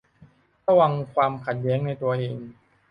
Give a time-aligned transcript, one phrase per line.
[0.67, 2.37] ระวังความขัดแย้งในตัวเอง